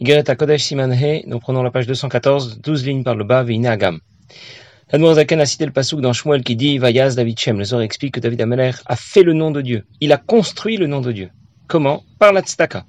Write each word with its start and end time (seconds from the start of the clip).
Igeret 0.00 0.36
Kodesh 0.36 0.62
Siman 0.62 0.96
nous 1.26 1.40
prenons 1.40 1.64
la 1.64 1.72
page 1.72 1.88
214, 1.88 2.60
12 2.60 2.86
lignes 2.86 3.02
par 3.02 3.16
le 3.16 3.24
bas, 3.24 3.42
Veine 3.42 3.66
Agam. 3.66 3.98
Zaken 4.92 5.40
a 5.40 5.44
cité 5.44 5.66
le 5.66 5.72
pasouk 5.72 6.00
dans 6.00 6.12
Shmuel 6.12 6.44
qui 6.44 6.54
dit 6.54 6.78
Vayaz 6.78 7.16
David 7.16 7.36
Shem. 7.36 7.58
Le 7.58 7.64
Zohar 7.64 7.82
explique 7.82 8.14
que 8.14 8.20
David 8.20 8.40
Ameler 8.42 8.70
a 8.86 8.94
fait 8.94 9.24
le 9.24 9.32
nom 9.32 9.50
de 9.50 9.60
Dieu. 9.60 9.86
Il 10.00 10.12
a 10.12 10.16
construit 10.16 10.76
le 10.76 10.86
nom 10.86 11.00
de 11.00 11.10
Dieu. 11.10 11.30
Comment? 11.66 12.04
Par 12.20 12.32
la 12.32 12.42
tzedaka. 12.42 12.86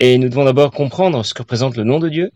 Et 0.00 0.18
nous 0.18 0.28
devons 0.28 0.44
d'abord 0.44 0.72
comprendre 0.72 1.24
ce 1.24 1.32
que 1.32 1.42
représente 1.42 1.76
le 1.76 1.84
nom 1.84 2.00
de 2.00 2.08
Dieu. 2.08 2.32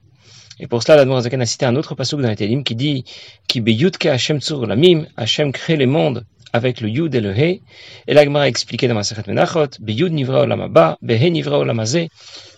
Et 0.60 0.68
pour 0.68 0.84
cela, 0.84 1.04
Zaken 1.20 1.42
a 1.42 1.46
cité 1.46 1.66
un 1.66 1.74
autre 1.74 1.96
pasouk 1.96 2.20
dans 2.20 2.28
les 2.28 2.62
qui 2.62 2.76
dit 2.76 3.04
Ki 3.48 3.60
beyutke 3.60 4.06
Hashem 4.06 4.40
tzur 4.40 4.66
lamim, 4.66 5.06
Hashem 5.16 5.50
crée 5.50 5.76
les 5.76 5.86
mondes 5.86 6.24
avec 6.52 6.80
le 6.80 6.88
Yud 6.88 7.12
et 7.16 7.20
le 7.20 7.36
He. 7.36 7.60
Et 8.06 8.14
l'Agmara 8.14 8.44
a 8.44 8.48
expliqué 8.48 8.86
dans 8.86 8.94
Masachet 8.94 9.24
Menachot, 9.26 9.78
Beyud 9.80 10.12
nivra 10.12 10.42
olamaba, 10.42 10.96
Behe 11.02 11.30
nivra 11.30 11.58
olamazé. 11.58 12.08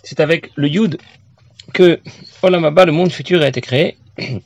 C'est 0.02 0.20
avec 0.20 0.50
le 0.56 0.68
Yud 0.68 0.98
que 1.73 2.00
le 2.45 2.90
monde 2.93 3.12
futur, 3.12 3.43
a 3.43 3.49
été 3.49 3.61
créé. 3.61 3.96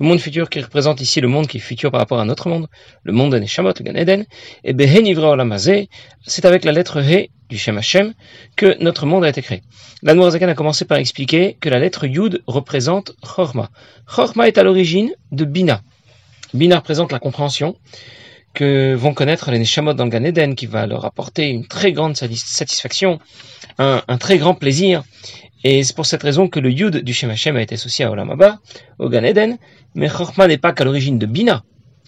Le 0.00 0.06
monde 0.06 0.18
futur 0.18 0.50
qui 0.50 0.60
représente 0.60 1.00
ici 1.00 1.20
le 1.20 1.28
monde 1.28 1.46
qui 1.46 1.58
est 1.58 1.60
futur 1.60 1.92
par 1.92 2.00
rapport 2.00 2.18
à 2.18 2.24
notre 2.24 2.48
monde, 2.48 2.66
le 3.04 3.12
monde 3.12 3.30
de 3.30 3.38
Neshamot, 3.38 3.74
le 3.78 3.84
Gan 3.84 3.94
Eden, 3.94 4.26
et 4.64 4.72
Behe 4.72 5.00
nivra 5.00 5.30
olamazé, 5.30 5.88
c'est 6.26 6.44
avec 6.44 6.64
la 6.64 6.72
lettre 6.72 7.00
He 7.00 7.30
du 7.48 7.56
Shem 7.56 7.78
Hashem 7.78 8.12
que 8.56 8.76
notre 8.82 9.06
monde 9.06 9.24
a 9.24 9.28
été 9.28 9.40
créé. 9.40 9.62
La 10.02 10.14
Zakan 10.30 10.48
a 10.48 10.54
commencé 10.54 10.84
par 10.84 10.98
expliquer 10.98 11.56
que 11.60 11.68
la 11.68 11.78
lettre 11.78 12.06
Yud 12.06 12.42
représente 12.48 13.14
Chorma. 13.22 13.70
Chorma 14.06 14.48
est 14.48 14.58
à 14.58 14.64
l'origine 14.64 15.12
de 15.30 15.44
Bina. 15.44 15.82
Bina 16.54 16.78
représente 16.78 17.12
la 17.12 17.20
compréhension, 17.20 17.76
que 18.54 18.94
vont 18.94 19.12
connaître 19.12 19.50
les 19.50 19.58
Neshamot 19.58 19.94
dans 19.94 20.04
le 20.04 20.10
Gan 20.10 20.24
Eden, 20.24 20.54
qui 20.54 20.66
va 20.66 20.86
leur 20.86 21.04
apporter 21.04 21.48
une 21.48 21.66
très 21.66 21.92
grande 21.92 22.16
satisfaction, 22.16 23.18
un, 23.78 24.18
très 24.18 24.38
grand 24.38 24.54
plaisir. 24.54 25.02
Et 25.64 25.82
c'est 25.82 25.96
pour 25.96 26.06
cette 26.06 26.22
raison 26.22 26.46
que 26.48 26.60
le 26.60 26.70
Yud 26.70 26.98
du 26.98 27.14
Shem 27.14 27.30
Hashem 27.30 27.56
a 27.56 27.62
été 27.62 27.74
associé 27.74 28.04
à 28.04 28.10
Olam 28.10 28.36
au 28.98 29.08
Gan 29.08 29.24
Eden, 29.24 29.58
mais 29.94 30.08
Chorma 30.08 30.46
n'est 30.46 30.58
pas 30.58 30.72
qu'à 30.72 30.84
l'origine 30.84 31.18
de 31.18 31.24
Bina, 31.24 31.64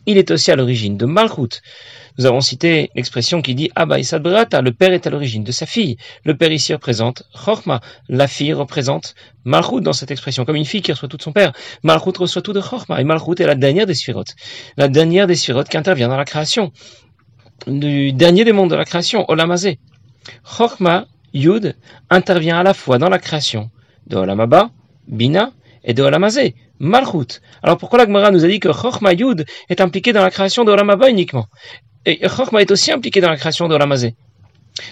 il 0.07 0.19
est 0.19 0.31
aussi 0.31 0.53
à 0.53 0.57
l'origine 0.57 0.97
de 0.97 1.05
Malchut. 1.05 1.63
Nous 2.19 2.27
avons 2.27 2.41
cité 2.41 2.91
l'expression 2.95 3.43
qui 3.43 3.55
dit 3.55 3.71
Abba 3.75 3.99
Isad 3.99 4.25
le 4.25 4.71
père 4.71 4.93
est 4.93 5.07
à 5.07 5.11
l'origine 5.11 5.43
de 5.43 5.53
sa 5.53 5.67
fille. 5.67 5.97
Le 6.25 6.37
père 6.37 6.53
ici 6.53 6.73
représente 6.73 7.25
Chorma, 7.35 7.81
la 8.09 8.29
fille 8.29 8.53
représente 8.53 9.15
Malchut 9.45 9.81
dans 9.81 9.93
cette 9.93 10.11
expression, 10.11 10.45
comme 10.45 10.57
une 10.57 10.65
fille 10.65 10.83
qui 10.83 10.93
reçoit 10.93 11.09
tout 11.09 11.17
de 11.17 11.23
son 11.23 11.33
père. 11.33 11.53
Malchut 11.83 12.17
reçoit 12.19 12.43
tout 12.43 12.53
de 12.53 12.61
Chorma, 12.61 13.01
et 13.01 13.05
Malchut 13.05 13.41
est 13.41 13.47
la 13.47 13.55
dernière 13.57 13.87
des 13.87 13.95
sphirotes, 13.95 14.37
la 14.77 14.89
dernière 14.89 15.27
des 15.27 15.35
sphirotes 15.35 15.69
qui 15.69 15.77
intervient 15.77 16.09
dans 16.09 16.17
la 16.17 16.25
création, 16.25 16.73
du 17.67 18.13
dernier 18.13 18.45
des 18.45 18.53
mondes 18.53 18.71
de 18.71 18.77
la 18.77 18.85
création, 18.85 19.29
Olamazé. 19.29 19.79
Chorma, 20.45 21.07
Yud, 21.37 21.77
intervient 22.11 22.59
à 22.59 22.63
la 22.63 22.75
fois 22.75 22.99
dans 22.99 23.09
la 23.09 23.19
création 23.19 23.71
de 24.07 24.17
Olamaba, 24.17 24.71
Bina, 25.07 25.53
et 25.87 25.95
de 25.95 26.03
Olamazé, 26.03 26.55
Malchut. 26.79 27.41
Alors 27.63 27.79
pourquoi 27.79 28.01
la 28.01 28.07
Gemara 28.07 28.31
nous 28.31 28.45
a 28.45 28.49
dit 28.49 28.59
que 28.59 28.73
Chochma 28.73 29.13
Yud 29.13 29.47
est 29.69 29.81
impliqué 29.81 30.13
dans 30.13 30.23
la 30.23 30.31
création 30.31 30.65
de 30.65 30.73
Olamaba 30.73 31.09
uniquement? 31.09 31.47
Et 32.05 32.29
Chochma 32.29 32.61
est 32.61 32.71
aussi 32.71 32.91
impliqué 32.93 33.21
dans 33.21 33.31
la 33.31 33.37
création 33.37 33.69
de 33.69 33.75
Olamazé. 33.75 34.17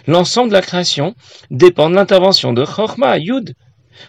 L'ensemble 0.07 0.49
de 0.49 0.55
la 0.55 0.63
création 0.63 1.15
dépend 1.51 1.91
de 1.91 1.95
l'intervention 1.95 2.53
de 2.53 2.65
Chochma 2.65 3.19
Yud. 3.19 3.55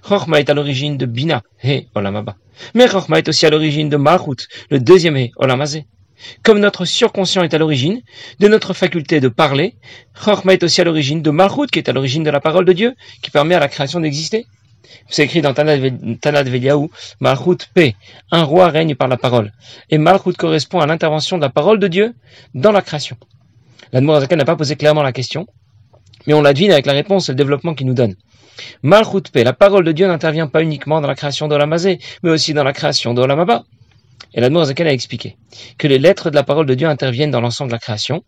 Chochma 0.08 0.40
est 0.40 0.50
à 0.50 0.54
l'origine 0.54 0.98
de 0.98 1.06
Bina, 1.06 1.42
He 1.64 1.88
Olamaba. 1.96 2.36
Mais 2.76 2.88
Chochma 2.88 3.18
est 3.18 3.30
aussi 3.30 3.46
à 3.46 3.50
l'origine 3.50 3.90
de 3.90 3.98
Malchut, 3.98 4.48
le 4.70 4.80
deuxième 4.80 5.18
He 5.18 5.32
Olamazé. 5.38 5.88
Comme 6.44 6.60
notre 6.60 6.86
surconscient 6.86 7.44
est 7.44 7.54
à 7.54 7.58
l'origine 7.58 8.02
de 8.40 8.48
notre 8.48 8.74
faculté 8.74 9.20
de 9.20 9.28
parler, 9.28 9.76
Chochma 10.14 10.54
est 10.54 10.64
aussi 10.64 10.82
à 10.82 10.84
l'origine 10.84 11.22
de 11.22 11.30
Malchut, 11.30 11.68
qui 11.72 11.80
est 11.80 11.90
à 11.90 11.94
l'origine 11.94 12.24
de 12.24 12.30
la 12.30 12.40
parole 12.40 12.66
de 12.66 12.74
Dieu, 12.74 12.96
qui 13.22 13.32
permet 13.32 13.56
à 13.56 13.60
la 13.60 13.68
création 13.68 14.00
d'exister. 14.00 14.46
C'est 15.10 15.24
écrit 15.24 15.42
dans 15.42 15.54
Tanad 15.54 16.48
Veliaou, 16.48 16.90
Malchut 17.20 17.58
P. 17.74 17.96
Un 18.32 18.44
roi 18.44 18.70
règne 18.70 18.96
par 18.96 19.08
la 19.08 19.18
parole. 19.18 19.52
Et 19.90 19.98
Malchut 19.98 20.34
correspond 20.34 20.80
à 20.80 20.86
l'intervention 20.86 21.38
de 21.38 21.42
la 21.42 21.50
parole 21.50 21.80
de 21.80 21.88
Dieu 21.88 22.14
dans 22.54 22.72
la 22.72 22.82
création. 22.82 23.18
L'Admorazaka 23.92 24.36
n'a 24.36 24.46
pas 24.46 24.56
posé 24.56 24.76
clairement 24.76 25.04
la 25.04 25.12
question, 25.12 25.48
mais 26.28 26.34
on 26.34 26.42
la 26.42 26.54
devine 26.54 26.72
avec 26.72 26.86
la 26.86 26.94
réponse 26.94 27.30
et 27.30 27.34
le 27.34 27.36
développement 27.36 27.74
qu'il 27.74 27.88
nous 27.88 27.94
donne. 27.94 28.16
Malchut 28.84 29.30
P. 29.32 29.44
La 29.44 29.54
parole 29.54 29.84
de 29.84 29.92
Dieu 29.92 30.08
n'intervient 30.08 30.48
pas 30.48 30.62
uniquement 30.62 31.02
dans 31.02 31.08
la 31.08 31.16
création 31.16 31.48
d'Olamazé, 31.48 32.00
mais 32.24 32.32
aussi 32.32 32.54
dans 32.54 32.64
la 32.64 32.74
création 32.74 33.14
d'Olamaba. 33.14 33.66
Et 34.36 34.42
la 34.42 34.66
Zaken 34.66 34.86
a 34.86 34.92
expliqué 34.92 35.38
que 35.78 35.88
les 35.88 35.98
lettres 35.98 36.30
de 36.30 36.36
la 36.36 36.44
parole 36.44 36.66
de 36.66 36.74
Dieu 36.74 36.90
interviennent 36.90 37.32
dans 37.32 37.40
l'ensemble 37.40 37.72
de 37.72 37.76
la 37.76 37.80
création. 37.80 38.26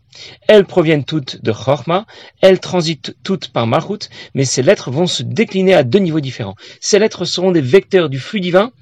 Elles 0.48 0.64
proviennent 0.64 1.04
toutes 1.04 1.42
de 1.42 1.52
Chorma, 1.52 2.06
elles 2.40 2.60
transitent 2.60 3.14
toutes 3.22 3.48
par 3.48 3.66
Malchut, 3.66 4.08
mais 4.34 4.46
ces 4.46 4.62
lettres 4.62 4.90
vont 4.90 5.06
se 5.06 5.22
décliner 5.22 5.74
à 5.74 5.84
deux 5.84 5.98
niveaux 5.98 6.20
différents. 6.20 6.54
Ces 6.80 6.98
lettres 6.98 7.26
seront 7.26 7.52
des 7.52 7.60
vecteurs 7.60 8.08
du 8.08 8.18
flux 8.18 8.40
divin 8.40 8.72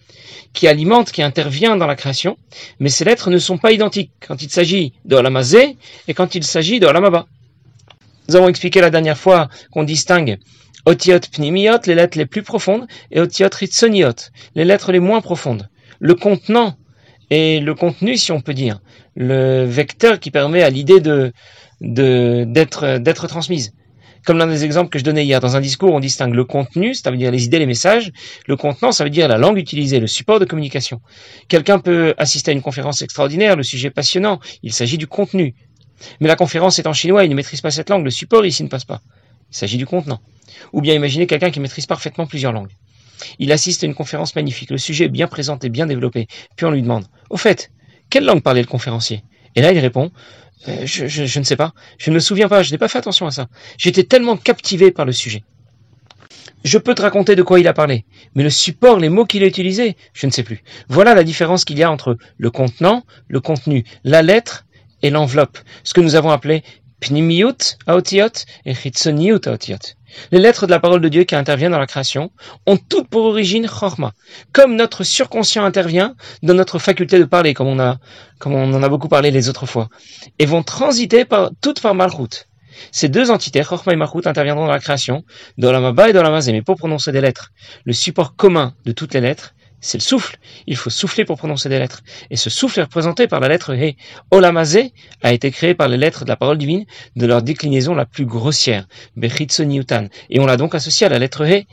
qui 0.53 0.69
alimente, 0.69 1.11
qui 1.11 1.21
intervient 1.23 1.77
dans 1.77 1.89
la 1.89 1.97
création, 1.97 2.39
mais 2.79 2.91
ces 2.91 3.05
lettres 3.05 3.29
ne 3.29 3.39
sont 3.39 3.59
pas 3.59 3.73
identiques 3.73 4.13
quand 4.27 4.41
il 4.41 4.49
s'agit 4.49 4.93
de 5.05 5.17
Olamazé 5.17 5.77
et 6.07 6.15
quand 6.15 6.37
il 6.37 6.45
s'agit 6.45 6.79
de 6.79 6.87
Olamaba. 6.87 7.27
Nous 8.29 8.37
avons 8.37 8.49
expliqué 8.49 8.81
la 8.81 8.91
dernière 8.91 9.19
fois 9.19 9.49
qu'on 9.73 9.83
distingue 9.83 10.39
Otiot 10.85 11.19
Pnimiot, 11.33 11.81
les 11.87 11.97
lettres 11.97 12.17
les 12.17 12.27
plus 12.27 12.45
profondes, 12.45 12.87
et 13.11 13.21
Otiot 13.21 13.49
Ritsoniot, 13.53 14.31
les 14.55 14.65
lettres 14.65 14.93
les 14.93 15.01
moins 15.01 15.21
profondes. 15.21 15.69
Le 15.99 16.15
contenant 16.15 16.77
et 17.31 17.61
le 17.61 17.75
contenu, 17.75 18.17
si 18.17 18.33
on 18.33 18.41
peut 18.41 18.55
dire, 18.55 18.81
le 19.15 19.65
vecteur 19.65 20.21
qui 20.21 20.31
permet 20.31 20.63
à 20.63 20.71
l'idée 20.71 21.01
de 21.01 21.33
d'être 21.81 22.99
d'être 22.99 23.27
transmise. 23.27 23.73
Comme 24.25 24.39
l'un 24.39 24.49
des 24.49 24.65
exemples 24.65 24.91
que 24.91 24.99
je 24.99 25.05
donnais 25.05 25.25
hier, 25.25 25.39
dans 25.39 25.55
un 25.57 25.61
discours, 25.61 25.95
on 25.95 26.01
distingue 26.01 26.35
le 26.35 26.45
contenu, 26.45 26.95
ça 26.95 27.13
veut 27.13 27.17
dire 27.17 27.31
les 27.31 27.45
idées, 27.45 27.61
les 27.61 27.67
messages. 27.67 28.11
Le 28.49 28.57
contenant, 28.57 28.91
ça 28.91 29.05
veut 29.05 29.11
dire 29.11 29.29
la 29.29 29.39
langue 29.39 29.57
utilisée, 29.57 30.01
le 30.01 30.09
support 30.09 30.41
de 30.41 30.45
communication. 30.45 31.01
Quelqu'un 31.47 31.79
peut 31.79 32.13
assister 32.19 32.51
à 32.51 32.55
une 32.55 32.61
conférence 32.61 33.03
extraordinaire, 33.03 33.55
le 33.55 33.63
sujet 33.63 33.91
passionnant, 33.91 34.41
il 34.65 34.73
s'agit 34.73 34.99
du 34.99 35.07
contenu. 35.07 35.55
Mais 36.21 36.27
la 36.27 36.35
conférence 36.35 36.79
est 36.81 36.89
en 36.89 36.93
chinois, 36.93 37.25
il 37.25 37.31
ne 37.31 37.37
maîtrise 37.37 37.61
pas 37.61 37.71
cette 37.71 37.89
langue, 37.89 38.05
le 38.05 38.11
support 38.11 38.45
ici 38.45 38.65
ne 38.65 38.69
passe 38.69 38.85
pas. 38.85 39.01
Il 39.53 39.57
s'agit 39.57 39.77
du 39.77 39.87
contenant. 39.87 40.21
Ou 40.73 40.81
bien 40.81 40.95
imaginez 40.95 41.29
quelqu'un 41.29 41.51
qui 41.51 41.61
maîtrise 41.61 41.87
parfaitement 41.87 42.27
plusieurs 42.27 42.53
langues. 42.53 42.73
Il 43.39 43.53
assiste 43.53 43.83
à 43.83 43.87
une 43.87 43.95
conférence 43.95 44.35
magnifique, 44.35 44.71
le 44.71 44.79
sujet 44.79 45.07
est 45.07 45.11
bien 45.11 45.27
présenté, 45.27 45.69
bien 45.69 45.87
développé. 45.87 46.27
Puis 46.57 46.67
on 46.67 46.71
lui 46.71 46.83
demande, 46.83 47.07
au 47.31 47.37
fait, 47.37 47.71
quelle 48.11 48.25
langue 48.25 48.43
parlait 48.43 48.63
le 48.63 48.67
conférencier? 48.67 49.23
Et 49.55 49.63
là 49.63 49.73
il 49.73 49.79
répond, 49.79 50.11
euh, 50.69 50.85
je, 50.85 51.39
ne 51.39 51.45
sais 51.45 51.57
pas, 51.57 51.73
je 51.99 52.11
ne 52.11 52.15
me 52.15 52.21
souviens 52.21 52.49
pas, 52.49 52.63
je 52.63 52.73
n'ai 52.73 52.79
pas 52.79 52.89
fait 52.89 52.99
attention 52.99 53.27
à 53.27 53.31
ça. 53.31 53.49
J'étais 53.79 54.05
tellement 54.05 54.37
captivé 54.37 54.91
par 54.91 55.05
le 55.05 55.13
sujet. 55.13 55.45
Je 56.65 56.79
peux 56.79 56.95
te 56.95 57.03
raconter 57.03 57.37
de 57.37 57.43
quoi 57.43 57.61
il 57.61 57.69
a 57.69 57.73
parlé, 57.73 58.05
mais 58.35 58.43
le 58.43 58.51
support, 58.51 58.99
les 58.99 59.09
mots 59.09 59.25
qu'il 59.25 59.45
a 59.45 59.47
utilisés, 59.47 59.97
je 60.13 60.27
ne 60.27 60.33
sais 60.33 60.43
plus. 60.43 60.65
Voilà 60.89 61.15
la 61.15 61.23
différence 61.23 61.65
qu'il 61.65 61.79
y 61.79 61.83
a 61.83 61.91
entre 61.91 62.17
le 62.39 62.51
contenant, 62.51 63.05
le 63.29 63.41
contenu, 63.41 63.85
la 64.03 64.23
lettre 64.23 64.67
et 65.03 65.11
l'enveloppe, 65.11 65.59
ce 65.85 65.95
que 65.95 66.01
nous 66.01 66.17
avons 66.17 66.31
appelé 66.31 66.65
pnimiut 67.01 67.77
aotiot 67.87 68.45
et 68.65 68.75
chitzoniut 68.75 69.41
aotiot. 69.47 69.95
Les 70.31 70.39
lettres 70.39 70.67
de 70.67 70.71
la 70.71 70.81
parole 70.81 71.01
de 71.01 71.09
Dieu 71.09 71.25
qui 71.25 71.35
interviennent 71.35 71.73
dans 71.73 71.79
la 71.79 71.87
création 71.87 72.31
ont 72.67 72.77
toutes 72.77 73.09
pour 73.09 73.25
origine 73.25 73.67
chorma. 73.67 74.13
Comme 74.53 74.77
notre 74.77 75.05
surconscient 75.05 75.65
intervient 75.65 76.15
dans 76.43 76.55
notre 76.55 76.79
faculté 76.79 77.19
de 77.19 77.25
parler, 77.25 77.55
comme 77.55 77.67
on 77.67 77.79
a, 77.79 77.99
comme 78.39 78.55
on 78.55 78.73
en 78.73 78.83
a 78.83 78.89
beaucoup 78.89 79.09
parlé 79.09 79.31
les 79.31 79.49
autres 79.49 79.67
fois, 79.67 79.89
et 80.39 80.47
vont 80.47 80.63
transiter 80.63 81.25
par, 81.25 81.51
toutes 81.61 81.81
par 81.81 81.95
malchut. 81.95 82.47
Ces 82.93 83.09
deux 83.09 83.31
entités, 83.31 83.63
Chorma 83.63 83.93
et 83.93 83.97
Malchut, 83.97 84.27
interviendront 84.27 84.67
dans 84.67 84.73
la 84.73 84.81
création, 84.81 85.25
dans 85.59 85.73
la 85.73 85.81
Maba 85.81 86.11
et 86.11 86.13
dans 86.13 86.23
la 86.23 86.41
mais 86.53 86.63
pour 86.63 86.77
prononcer 86.77 87.13
des 87.13 87.21
lettres. 87.21 87.53
Le 87.85 87.93
support 87.93 88.37
commun 88.37 88.75
de 88.85 88.93
toutes 88.93 89.15
les 89.15 89.21
lettres, 89.21 89.55
c'est 89.81 89.99
le 89.99 90.03
souffle. 90.03 90.37
Il 90.67 90.77
faut 90.77 90.91
souffler 90.91 91.25
pour 91.25 91.37
prononcer 91.37 91.69
des 91.69 91.79
lettres. 91.79 92.03
Et 92.31 92.37
ce 92.37 92.51
souffle 92.51 92.81
est 92.81 92.85
représenté 92.85 93.29
par 93.29 93.41
la 93.41 93.49
lettre 93.49 93.75
He. 93.75 93.97
Olamazé 94.31 94.93
a 95.23 95.33
été 95.33 95.51
créé 95.51 95.75
par 95.75 95.89
les 95.89 95.97
lettres 95.97 96.25
de 96.25 96.29
la 96.29 96.37
parole 96.37 96.59
divine 96.59 96.85
de 97.15 97.27
leur 97.27 97.43
déclinaison 97.43 97.95
la 97.95 98.07
plus 98.07 98.27
grossière, 98.27 98.87
Bechitsoniutan. 99.17 100.09
Et 100.31 100.41
on 100.41 100.47
l'a 100.47 100.57
donc 100.57 100.75
associé 100.75 101.07
à 101.07 101.11
la 101.11 101.19
lettre 101.19 101.45
He, 101.45 101.67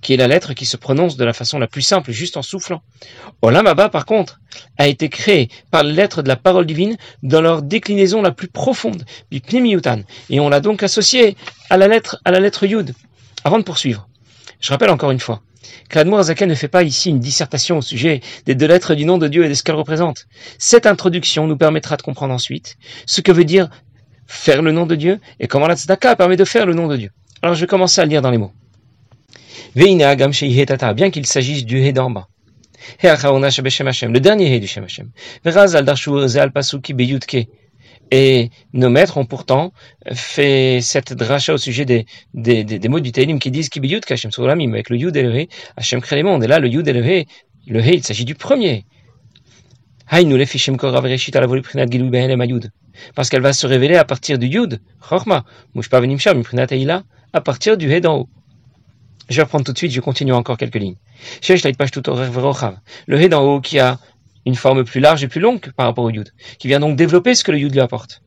qui 0.00 0.14
est 0.14 0.16
la 0.16 0.28
lettre 0.28 0.54
qui 0.54 0.66
se 0.66 0.76
prononce 0.76 1.16
de 1.16 1.24
la 1.24 1.32
façon 1.32 1.58
la 1.58 1.66
plus 1.66 1.82
simple, 1.82 2.12
juste 2.12 2.36
en 2.36 2.42
soufflant. 2.42 2.82
Olamaba, 3.42 3.88
par 3.88 4.06
contre, 4.06 4.40
a 4.78 4.86
été 4.86 5.08
créé 5.08 5.48
par 5.70 5.82
les 5.82 5.92
lettres 5.92 6.22
de 6.22 6.28
la 6.28 6.36
parole 6.36 6.66
divine 6.66 6.96
dans 7.22 7.40
leur 7.40 7.62
déclinaison 7.62 8.22
la 8.22 8.30
plus 8.30 8.48
profonde, 8.48 9.04
Bipnimiutan. 9.30 10.02
Et 10.30 10.38
on 10.40 10.48
l'a 10.48 10.60
donc 10.60 10.82
associé 10.82 11.36
à 11.70 11.76
la 11.76 11.88
lettre, 11.88 12.20
à 12.24 12.30
la 12.30 12.40
lettre 12.40 12.66
Yud. 12.66 12.94
Avant 13.44 13.58
de 13.58 13.64
poursuivre, 13.64 14.08
je 14.60 14.70
rappelle 14.70 14.90
encore 14.90 15.10
une 15.10 15.20
fois, 15.20 15.42
Qu'Admour 15.88 16.22
Zaken 16.22 16.48
ne 16.48 16.54
fait 16.54 16.68
pas 16.68 16.82
ici 16.82 17.10
une 17.10 17.20
dissertation 17.20 17.78
au 17.78 17.82
sujet 17.82 18.20
des 18.44 18.54
deux 18.54 18.66
lettres 18.66 18.94
du 18.94 19.04
nom 19.04 19.18
de 19.18 19.28
Dieu 19.28 19.44
et 19.44 19.48
de 19.48 19.54
ce 19.54 19.62
qu'elles 19.62 19.76
représentent. 19.76 20.26
Cette 20.58 20.86
introduction 20.86 21.46
nous 21.46 21.56
permettra 21.56 21.96
de 21.96 22.02
comprendre 22.02 22.34
ensuite 22.34 22.76
ce 23.06 23.20
que 23.20 23.32
veut 23.32 23.44
dire 23.44 23.68
faire 24.26 24.62
le 24.62 24.72
nom 24.72 24.86
de 24.86 24.96
Dieu 24.96 25.20
et 25.38 25.46
comment 25.46 25.68
la 25.68 25.76
tzedaka 25.76 26.16
permet 26.16 26.36
de 26.36 26.44
faire 26.44 26.66
le 26.66 26.74
nom 26.74 26.88
de 26.88 26.96
Dieu. 26.96 27.10
Alors 27.42 27.54
je 27.54 27.60
vais 27.60 27.66
commencer 27.66 28.00
à 28.00 28.04
lire 28.04 28.22
dans 28.22 28.30
les 28.30 28.38
mots. 28.38 28.52
Bien 29.74 31.10
qu'il 31.10 31.26
s'agisse 31.26 31.64
du 31.64 31.78
He 31.78 31.92
d'en 31.92 32.10
bas. 32.10 32.28
Le 33.02 34.18
dernier 34.20 34.56
He 34.56 34.60
du 34.60 34.66
Shem. 34.66 34.86
Et 38.10 38.50
nos 38.72 38.88
maîtres 38.88 39.16
ont 39.16 39.24
pourtant 39.24 39.72
fait 40.12 40.78
cette 40.80 41.12
dracha 41.12 41.54
au 41.54 41.58
sujet 41.58 41.84
des, 41.84 42.06
des, 42.34 42.62
des, 42.62 42.88
mots 42.88 43.00
du 43.00 43.10
Teilim 43.10 43.38
qui 43.40 43.50
disent 43.50 43.68
Kibiyud 43.68 44.04
Kashem 44.04 44.30
Sulamim, 44.30 44.72
avec 44.72 44.90
le 44.90 44.96
Yud 44.96 45.16
He, 45.16 45.48
Hashem 45.76 46.00
crée 46.00 46.16
les 46.16 46.22
mondes. 46.22 46.44
Et 46.44 46.46
là, 46.46 46.60
le 46.60 46.68
Yud 46.68 46.86
He, 46.86 47.26
le 47.66 47.80
He, 47.80 47.94
il 47.94 48.04
s'agit 48.04 48.24
du 48.24 48.36
premier. 48.36 48.84
Parce 53.14 53.28
qu'elle 53.28 53.42
va 53.42 53.52
se 53.52 53.66
révéler 53.66 53.96
à 53.96 54.04
partir 54.04 54.38
du 54.38 54.46
Yud, 54.46 54.80
Chorma, 55.00 55.44
à 57.32 57.40
partir 57.40 57.76
du 57.76 57.92
He 57.92 58.00
d'en 58.00 58.18
haut. 58.18 58.28
Je 59.28 59.36
vais 59.36 59.42
reprendre 59.42 59.64
tout 59.64 59.72
de 59.72 59.78
suite, 59.78 59.90
je 59.90 60.00
continue 60.00 60.32
encore 60.32 60.56
quelques 60.56 60.76
lignes. 60.76 60.94
Le 63.08 63.20
He 63.20 63.28
d'en 63.28 63.42
haut 63.42 63.60
qui 63.60 63.80
a 63.80 63.98
une 64.46 64.54
forme 64.54 64.84
plus 64.84 65.00
large 65.00 65.22
et 65.24 65.28
plus 65.28 65.40
longue 65.40 65.72
par 65.76 65.86
rapport 65.86 66.04
au 66.04 66.10
Yud, 66.10 66.32
qui 66.58 66.68
vient 66.68 66.80
donc 66.80 66.96
développer 66.96 67.34
ce 67.34 67.44
que 67.44 67.52
le 67.52 67.58
Yud 67.58 67.72
lui 67.72 67.80
apporte. 67.80 68.22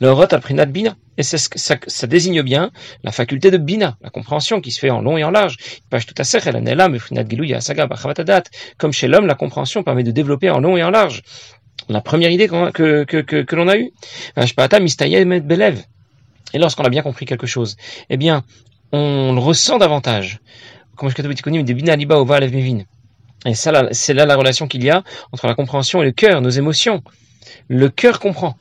Le 0.00 0.10
Rot 0.10 0.26
al 0.32 0.40
Bina, 0.70 0.96
et 1.18 1.22
ça, 1.22 1.36
ça, 1.38 2.06
désigne 2.06 2.42
bien 2.42 2.70
la 3.02 3.12
faculté 3.12 3.50
de 3.50 3.58
Bina, 3.58 3.96
la 4.00 4.10
compréhension 4.10 4.60
qui 4.60 4.70
se 4.70 4.80
fait 4.80 4.90
en 4.90 5.00
long 5.00 5.18
et 5.18 5.24
en 5.24 5.30
large. 5.30 5.56
Page 5.90 6.06
tout 6.06 6.14
Comme 8.78 8.92
chez 8.92 9.08
l'homme, 9.08 9.26
la 9.26 9.34
compréhension 9.34 9.82
permet 9.82 10.02
de 10.02 10.10
développer 10.10 10.50
en 10.50 10.60
long 10.60 10.76
et 10.76 10.82
en 10.82 10.90
large. 10.90 11.22
La 11.88 12.00
première 12.00 12.30
idée 12.30 12.48
que, 12.48 13.04
que, 13.04 13.20
que, 13.20 13.56
l'on 13.56 13.68
a 13.68 13.76
eue, 13.76 13.90
et 16.54 16.58
lorsqu'on 16.58 16.84
a 16.84 16.88
bien 16.88 17.02
compris 17.02 17.26
quelque 17.26 17.46
chose, 17.46 17.76
eh 18.10 18.16
bien, 18.16 18.44
on 18.92 19.32
le 19.32 19.40
ressent 19.40 19.78
davantage. 19.78 20.40
Comme 20.96 21.10
je 21.10 21.62
des 21.62 21.74
Bina 21.74 21.96
Liba 21.96 22.16
et 23.44 23.54
ça, 23.54 23.88
c'est 23.92 24.14
là 24.14 24.26
la 24.26 24.36
relation 24.36 24.66
qu'il 24.66 24.84
y 24.84 24.90
a 24.90 25.02
entre 25.32 25.46
la 25.46 25.54
compréhension 25.54 26.02
et 26.02 26.06
le 26.06 26.12
cœur, 26.12 26.40
nos 26.40 26.50
émotions. 26.50 27.02
Le 27.68 27.88
cœur 27.88 28.18
comprend. 28.20 28.56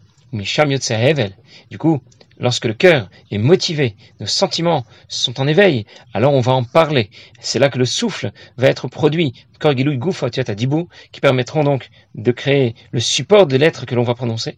Du 1.70 1.78
coup, 1.78 2.02
lorsque 2.38 2.66
le 2.66 2.74
cœur 2.74 3.10
est 3.32 3.38
motivé, 3.38 3.96
nos 4.20 4.26
sentiments 4.26 4.86
sont 5.08 5.40
en 5.40 5.48
éveil, 5.48 5.86
alors 6.14 6.34
on 6.34 6.42
va 6.42 6.54
en 6.54 6.64
parler. 6.64 7.10
C'est 7.40 7.60
là 7.60 7.70
que 7.70 7.78
le 7.78 7.86
souffle 7.86 8.32
va 8.58 8.68
être 8.68 8.88
produit, 8.88 9.34
qui 11.12 11.22
permettront 11.22 11.64
donc 11.64 11.90
de 12.16 12.32
créer 12.32 12.76
le 12.92 13.00
support 13.00 13.48
de 13.48 13.56
l'être 13.56 13.86
que 13.86 13.96
l'on 13.96 14.04
va 14.04 14.16
prononcer. 14.16 14.58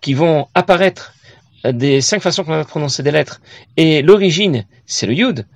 qui 0.00 0.14
vont 0.14 0.48
apparaître 0.54 1.14
des 1.64 2.00
cinq 2.00 2.20
façons 2.20 2.44
qu'on 2.44 2.56
va 2.56 2.64
prononcer 2.64 3.02
des 3.02 3.10
lettres. 3.10 3.40
Et 3.76 4.02
l'origine, 4.02 4.64
c'est 4.86 5.06
le 5.06 5.14
yud, 5.14 5.46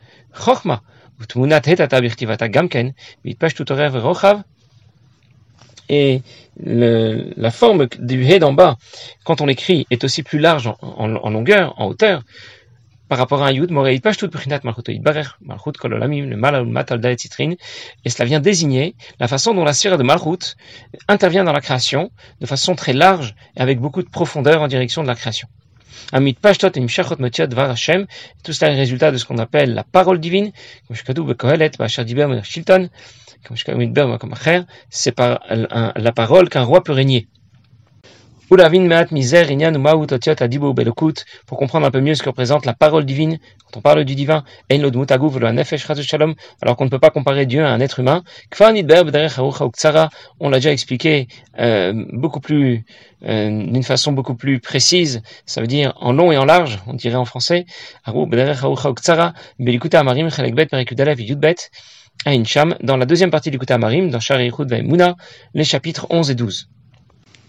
et 5.91 6.23
la 6.57 7.51
forme 7.51 7.89
du 7.99 8.25
He 8.25 8.39
d'en 8.39 8.53
bas, 8.53 8.77
quand 9.25 9.41
on 9.41 9.47
l'écrit, 9.47 9.87
est 9.91 10.05
aussi 10.05 10.23
plus 10.23 10.39
large 10.39 10.73
en, 10.81 11.31
longueur, 11.31 11.75
en 11.79 11.87
hauteur, 11.87 12.23
par 13.09 13.19
rapport 13.19 13.43
à 13.43 13.49
un 13.49 13.51
Yud, 13.51 13.73
et 13.73 14.01
cela 18.09 18.25
vient 18.25 18.39
désigner 18.39 18.95
la 19.19 19.27
façon 19.27 19.53
dont 19.53 19.65
la 19.65 19.73
sphère 19.73 19.99
de 19.99 20.05
Malchut 20.05 20.55
intervient 21.09 21.43
dans 21.43 21.53
la 21.53 21.61
création 21.61 22.13
de 22.41 22.47
façon 22.47 22.77
très 22.77 22.93
large 22.93 23.35
et 23.57 23.61
avec 23.61 23.81
beaucoup 23.81 24.05
de 24.05 24.09
profondeur 24.09 24.63
en 24.63 24.69
direction 24.69 25.03
de 25.03 25.09
la 25.09 25.17
création. 25.17 25.49
Tout 26.13 26.19
cela 28.53 28.71
est 28.71 28.75
le 28.75 28.79
résultat 28.79 29.13
de 29.13 29.17
ce 29.17 29.25
qu'on 29.25 29.39
appelle 29.39 29.75
la 29.75 29.85
parole 29.85 30.21
divine, 30.21 30.53
comme 30.87 30.97
c'est 34.91 35.13
par 35.13 35.41
la 35.49 36.13
parole 36.13 36.49
qu'un 36.49 36.63
roi 36.63 36.83
peut 36.83 36.93
régner 36.93 37.29
pour 41.47 41.57
comprendre 41.57 41.87
un 41.87 41.91
peu 41.93 42.01
mieux 42.01 42.17
ce 42.17 42.23
que 42.25 42.29
représente 42.29 42.67
la 42.67 42.75
parole 42.75 43.05
divine, 43.05 43.39
quand 43.65 43.79
on 43.79 43.81
parle 43.81 44.05
du 44.05 44.17
divin, 44.17 44.43
alors 46.61 46.77
qu'on 46.77 46.85
ne 46.85 46.91
peut 46.91 46.99
pas 46.99 47.11
comparer 47.11 47.47
Dieu 47.47 47.65
à 47.65 47.71
un 47.71 47.79
être 47.79 48.01
humain. 48.01 48.25
On 50.41 50.49
l'a 50.49 50.57
déjà 50.57 50.73
expliqué 50.73 51.29
euh, 51.61 51.93
beaucoup 52.13 52.41
plus, 52.41 52.85
euh, 53.25 53.67
d'une 53.67 53.85
façon 53.85 54.11
beaucoup 54.11 54.35
plus 54.35 54.59
précise, 54.59 55.23
ça 55.47 55.61
veut 55.61 55.69
dire 55.69 55.93
en 56.01 56.13
long 56.13 56.33
et 56.33 56.37
en 56.37 56.45
large, 56.45 56.81
on 56.89 56.95
dirait 56.95 57.15
en 57.15 57.25
français. 57.25 57.67
Dans 62.83 62.97
la 62.97 63.07
deuxième 63.07 63.31
partie 63.31 63.53
du 63.53 63.61
Kuta 63.61 63.77
Amarim, 63.77 64.11
dans 64.11 64.19
Shari 64.19 64.51
Vaimuna, 64.59 65.15
les 65.55 65.65
chapitres 65.65 66.09
11 66.11 66.33
et 66.33 66.35
12. 66.35 66.69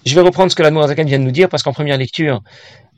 Je 0.06 0.16
vais 0.16 0.22
reprendre 0.22 0.52
ce 0.52 0.56
que 0.56 0.64
l'Admour 0.64 0.88
vient 0.88 1.20
de 1.20 1.24
nous 1.24 1.32
dire, 1.32 1.50
parce 1.50 1.64
qu'en 1.64 1.74
première 1.74 1.98
lecture, 1.98 2.42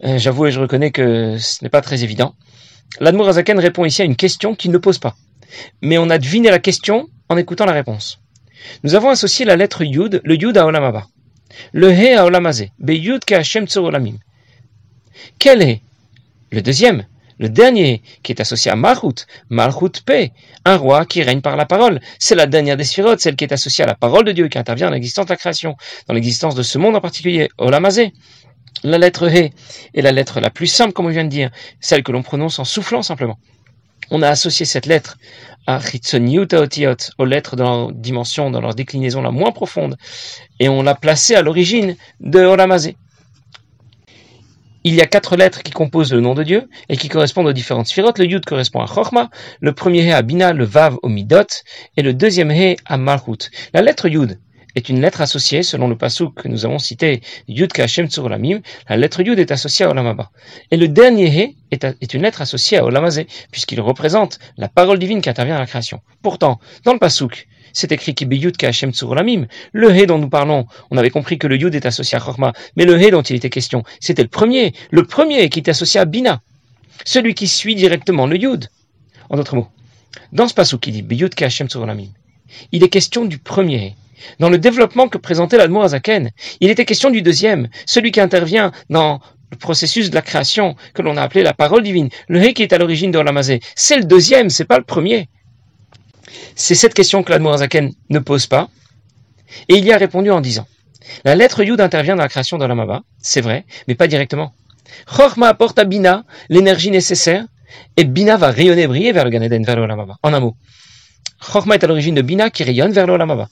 euh, 0.03 0.17
j'avoue 0.17 0.47
et 0.47 0.51
je 0.51 0.59
reconnais 0.59 0.91
que 0.91 1.37
ce 1.37 1.63
n'est 1.63 1.69
pas 1.69 1.81
très 1.81 2.03
évident. 2.03 2.35
L'Admour 2.99 3.27
répond 3.27 3.85
ici 3.85 4.01
à 4.01 4.05
une 4.05 4.15
question 4.15 4.55
qu'il 4.55 4.71
ne 4.71 4.77
pose 4.77 4.99
pas. 4.99 5.15
Mais 5.81 5.97
on 5.97 6.09
a 6.09 6.17
deviné 6.17 6.49
la 6.49 6.59
question 6.59 7.07
en 7.29 7.37
écoutant 7.37 7.65
la 7.65 7.73
réponse. 7.73 8.19
Nous 8.83 8.95
avons 8.95 9.09
associé 9.09 9.45
la 9.45 9.55
lettre 9.55 9.83
Yud, 9.83 10.21
le 10.23 10.35
Yud 10.35 10.57
à 10.57 10.65
Olamaba. 10.65 11.07
Le 11.71 11.91
He 11.91 12.15
à 12.15 12.25
Olamazé. 12.25 12.71
Be 12.79 12.91
Yud 12.91 13.25
ka 13.25 13.39
Hashem 13.39 13.65
Olamim. 13.75 14.17
Quel 15.39 15.61
est 15.61 15.81
le 16.51 16.61
deuxième 16.61 17.05
le 17.39 17.49
dernier, 17.49 18.01
qui 18.23 18.31
est 18.31 18.41
associé 18.41 18.71
à 18.71 18.75
Malchut, 18.75 19.25
Malchut 19.49 20.01
P, 20.05 20.31
un 20.65 20.77
roi 20.77 21.05
qui 21.05 21.23
règne 21.23 21.41
par 21.41 21.55
la 21.55 21.65
parole. 21.65 21.99
C'est 22.19 22.35
la 22.35 22.45
dernière 22.45 22.77
des 22.77 22.83
sphirotes, 22.83 23.19
celle 23.19 23.35
qui 23.35 23.43
est 23.43 23.53
associée 23.53 23.83
à 23.83 23.87
la 23.87 23.95
parole 23.95 24.25
de 24.25 24.31
Dieu, 24.31 24.47
qui 24.47 24.57
intervient 24.57 24.87
dans 24.87 24.93
l'existence 24.93 25.25
de 25.25 25.31
la 25.31 25.37
création, 25.37 25.75
dans 26.07 26.13
l'existence 26.13 26.55
de 26.55 26.63
ce 26.63 26.77
monde 26.77 26.95
en 26.95 27.01
particulier, 27.01 27.49
Olamazé. 27.57 28.13
La 28.83 28.97
lettre 28.97 29.29
He 29.29 29.51
est 29.93 30.01
la 30.01 30.11
lettre 30.11 30.39
la 30.39 30.49
plus 30.49 30.67
simple, 30.67 30.93
comme 30.93 31.05
on 31.05 31.09
vient 31.09 31.23
de 31.23 31.29
dire, 31.29 31.51
celle 31.79 32.03
que 32.03 32.11
l'on 32.11 32.23
prononce 32.23 32.59
en 32.59 32.65
soufflant 32.65 33.01
simplement. 33.01 33.37
On 34.11 34.21
a 34.21 34.29
associé 34.29 34.65
cette 34.65 34.85
lettre 34.85 35.17
à 35.65 35.79
Otiot, 35.79 36.95
aux 37.17 37.25
lettres 37.25 37.55
dans 37.55 37.87
leur 37.87 37.91
dimension, 37.93 38.51
dans 38.51 38.59
leur 38.59 38.75
déclinaison 38.75 39.21
la 39.21 39.31
moins 39.31 39.51
profonde, 39.51 39.97
et 40.59 40.67
on 40.67 40.83
l'a 40.83 40.95
placée 40.95 41.35
à 41.35 41.41
l'origine 41.41 41.95
de 42.19 42.39
Olamazé 42.39 42.97
il 44.83 44.95
y 44.95 45.01
a 45.01 45.05
quatre 45.05 45.35
lettres 45.35 45.63
qui 45.63 45.71
composent 45.71 46.13
le 46.13 46.19
nom 46.19 46.33
de 46.33 46.43
Dieu 46.43 46.69
et 46.89 46.97
qui 46.97 47.09
correspondent 47.09 47.47
aux 47.47 47.53
différentes 47.53 47.87
sphirotes. 47.87 48.19
Le 48.19 48.25
Yud 48.25 48.45
correspond 48.45 48.81
à 48.81 48.85
Chochma, 48.85 49.29
le 49.61 49.73
premier 49.73 50.07
He 50.07 50.11
à 50.11 50.21
Bina, 50.21 50.53
le 50.53 50.65
Vav 50.65 50.97
au 51.03 51.09
Midot 51.09 51.63
et 51.97 52.01
le 52.01 52.13
deuxième 52.13 52.51
He 52.51 52.75
à 52.85 52.97
Malchut. 52.97 53.49
La 53.73 53.81
lettre 53.81 54.07
Yud 54.07 54.39
est 54.75 54.89
une 54.89 55.01
lettre 55.01 55.21
associée, 55.21 55.63
selon 55.63 55.87
le 55.87 55.97
pasuk 55.97 56.33
que 56.35 56.47
nous 56.47 56.65
avons 56.65 56.79
cité, 56.79 57.21
Yud 57.47 57.71
Kashem 57.71 58.07
Tzurolamim, 58.07 58.61
la 58.89 58.97
lettre 58.97 59.21
Yud 59.21 59.39
est 59.39 59.51
associée 59.51 59.85
à 59.85 59.89
Olamaba. 59.89 60.31
Et 60.71 60.77
le 60.77 60.87
dernier 60.87 61.27
He 61.27 61.55
est, 61.71 62.13
une 62.13 62.21
lettre 62.21 62.41
associée 62.41 62.77
à 62.77 62.85
Olamazé, 62.85 63.27
puisqu'il 63.51 63.81
représente 63.81 64.39
la 64.57 64.67
parole 64.67 64.99
divine 64.99 65.21
qui 65.21 65.29
intervient 65.29 65.55
à 65.55 65.59
la 65.59 65.65
création. 65.65 66.01
Pourtant, 66.21 66.59
dans 66.83 66.93
le 66.93 66.99
pasuk, 66.99 67.47
c'est 67.71 67.91
écrit 67.91 68.13
Kibiyud 68.15 68.55
Hashem 68.63 68.91
Tsurulamim. 68.91 69.47
Le 69.71 69.95
He 69.95 70.05
dont 70.05 70.19
nous 70.19 70.29
parlons, 70.29 70.65
on 70.91 70.97
avait 70.97 71.09
compris 71.09 71.37
que 71.37 71.47
le 71.47 71.57
Yud 71.57 71.75
est 71.75 71.85
associé 71.85 72.17
à 72.17 72.21
Chorma, 72.21 72.53
mais 72.75 72.85
le 72.85 73.01
He 73.01 73.11
dont 73.11 73.21
il 73.21 73.35
était 73.35 73.49
question, 73.49 73.83
c'était 73.99 74.23
le 74.23 74.29
premier, 74.29 74.73
le 74.91 75.03
premier 75.03 75.49
qui 75.49 75.59
est 75.59 75.69
associé 75.69 75.99
à 75.99 76.05
Bina, 76.05 76.41
celui 77.05 77.33
qui 77.33 77.47
suit 77.47 77.75
directement 77.75 78.27
le 78.27 78.37
Yud. 78.37 78.69
En 79.29 79.37
d'autres 79.37 79.55
mots, 79.55 79.69
dans 80.31 80.47
ce 80.47 80.53
passage 80.53 80.79
qui 80.79 80.91
dit 80.91 81.25
Hashem 81.41 81.67
Tsurulamim, 81.67 82.09
il 82.71 82.83
est 82.83 82.89
question 82.89 83.25
du 83.25 83.39
premier 83.39 83.95
Dans 84.39 84.49
le 84.49 84.57
développement 84.57 85.07
que 85.07 85.17
présentait 85.17 85.57
l'Admo 85.57 85.81
Azaken, 85.81 86.31
il 86.59 86.69
était 86.69 86.85
question 86.85 87.09
du 87.09 87.21
deuxième, 87.21 87.69
celui 87.85 88.11
qui 88.11 88.19
intervient 88.19 88.71
dans 88.89 89.19
le 89.51 89.57
processus 89.57 90.09
de 90.09 90.15
la 90.15 90.21
création 90.21 90.75
que 90.93 91.01
l'on 91.01 91.17
a 91.17 91.21
appelé 91.21 91.43
la 91.43 91.53
parole 91.53 91.83
divine. 91.83 92.09
Le 92.27 92.43
He 92.43 92.53
qui 92.53 92.63
est 92.63 92.73
à 92.73 92.77
l'origine 92.77 93.11
de 93.11 93.17
Olamazé, 93.17 93.59
c'est 93.75 93.97
le 93.97 94.03
deuxième, 94.03 94.49
c'est 94.49 94.65
pas 94.65 94.77
le 94.77 94.83
premier. 94.83 95.29
C'est 96.55 96.75
cette 96.75 96.93
question 96.93 97.23
que 97.23 97.31
l'Admorazaken 97.31 97.91
ne 98.09 98.19
pose 98.19 98.47
pas, 98.47 98.69
et 99.69 99.75
il 99.75 99.85
y 99.85 99.91
a 99.91 99.97
répondu 99.97 100.31
en 100.31 100.41
disant 100.41 100.67
La 101.23 101.35
lettre 101.35 101.63
Yud 101.63 101.79
intervient 101.79 102.15
dans 102.15 102.23
la 102.23 102.29
création 102.29 102.57
de 102.57 102.65
l'Amaba, 102.65 103.03
c'est 103.19 103.41
vrai, 103.41 103.65
mais 103.87 103.95
pas 103.95 104.07
directement. 104.07 104.53
Chorma 105.05 105.47
apporte 105.47 105.77
à 105.79 105.85
Bina 105.85 106.25
l'énergie 106.49 106.91
nécessaire, 106.91 107.45
et 107.97 108.03
Bina 108.03 108.37
va 108.37 108.49
rayonner, 108.49 108.87
briller 108.87 109.11
vers 109.11 109.23
le 109.23 109.29
Ganeden, 109.29 109.63
vers 109.63 109.75
l'Olamaba. 109.75 110.17
En 110.23 110.33
un 110.33 110.39
mot, 110.39 110.55
Chorma 111.39 111.75
est 111.75 111.83
à 111.83 111.87
l'origine 111.87 112.15
de 112.15 112.21
Bina 112.21 112.49
qui 112.49 112.63
rayonne 112.63 112.91
vers 112.91 113.07
l'Olamaba. 113.07 113.49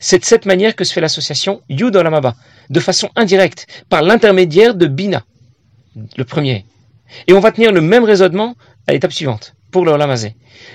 C'est 0.00 0.18
de 0.18 0.24
cette 0.24 0.46
manière 0.46 0.76
que 0.76 0.84
se 0.84 0.92
fait 0.92 1.00
l'association 1.00 1.62
Yud 1.68 1.96
Olamaba, 1.96 2.34
de 2.70 2.80
façon 2.80 3.10
indirecte, 3.16 3.66
par 3.88 4.02
l'intermédiaire 4.02 4.74
de 4.74 4.86
Bina, 4.86 5.24
le 6.16 6.24
premier. 6.24 6.64
Et 7.26 7.32
on 7.32 7.40
va 7.40 7.52
tenir 7.52 7.72
le 7.72 7.80
même 7.80 8.04
raisonnement 8.04 8.54
à 8.86 8.92
l'étape 8.92 9.12
suivante 9.12 9.54
pour 9.70 9.84
le 9.84 9.92
Olamazé. 9.92 10.34